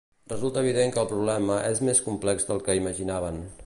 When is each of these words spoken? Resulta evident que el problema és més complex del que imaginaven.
Resulta 0.31 0.63
evident 0.65 0.95
que 0.95 0.99
el 1.03 1.11
problema 1.13 1.59
és 1.69 1.85
més 1.91 2.03
complex 2.09 2.51
del 2.53 2.67
que 2.69 2.81
imaginaven. 2.85 3.43